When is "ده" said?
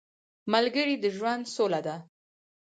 1.87-1.95